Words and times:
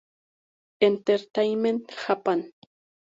Entertainment 0.87 1.91
Japan. 1.93 2.51